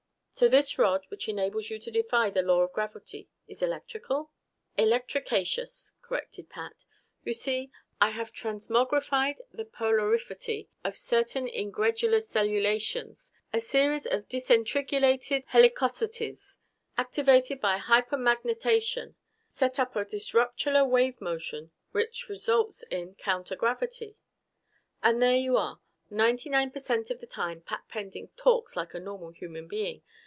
"So 0.33 0.47
this 0.49 0.79
rod, 0.79 1.05
which 1.09 1.29
enables 1.29 1.69
you 1.69 1.77
to 1.77 1.91
defy 1.91 2.31
the 2.31 2.41
law 2.41 2.61
of 2.61 2.71
gravity, 2.73 3.29
is 3.47 3.61
electrical?" 3.61 4.31
"Electricaceous," 4.75 5.91
corrected 6.01 6.49
Pat. 6.49 6.83
"You 7.23 7.31
see, 7.33 7.69
I 7.99 8.09
have 8.11 8.31
transmogrified 8.33 9.37
the 9.51 9.65
polarifity 9.65 10.67
of 10.83 10.97
certain 10.97 11.45
ingredular 11.47 12.23
cellulations. 12.23 13.31
A 13.53 13.61
series 13.61 14.07
of 14.07 14.27
disentrigulated 14.27 15.45
helicosities, 15.51 16.57
activated 16.97 17.61
by 17.61 17.77
hypermagnetation, 17.77 19.13
set 19.51 19.77
up 19.77 19.95
a 19.95 20.03
disruptular 20.05 20.83
wave 20.89 21.21
motion 21.21 21.69
which 21.91 22.29
results 22.29 22.81
in 22.89 23.13
counter 23.13 23.55
gravity!" 23.55 24.15
And 25.03 25.21
there 25.21 25.37
you 25.37 25.55
are! 25.57 25.81
Ninety 26.09 26.49
nine 26.49 26.71
percent 26.71 27.11
of 27.11 27.19
the 27.19 27.27
time 27.27 27.61
Pat 27.61 27.83
Pending 27.89 28.29
talks 28.37 28.75
like 28.75 28.95
a 28.95 28.99
normal 28.99 29.29
human 29.29 29.67
being. 29.67 30.01